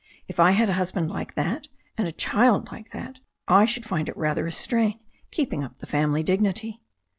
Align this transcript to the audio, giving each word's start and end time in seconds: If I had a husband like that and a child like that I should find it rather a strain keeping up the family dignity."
If 0.27 0.39
I 0.39 0.49
had 0.53 0.67
a 0.67 0.73
husband 0.73 1.11
like 1.11 1.35
that 1.35 1.67
and 1.95 2.07
a 2.07 2.11
child 2.11 2.71
like 2.71 2.89
that 2.89 3.19
I 3.47 3.65
should 3.67 3.85
find 3.85 4.09
it 4.09 4.17
rather 4.17 4.47
a 4.47 4.51
strain 4.51 4.99
keeping 5.29 5.63
up 5.63 5.77
the 5.77 5.85
family 5.85 6.23
dignity." 6.23 6.81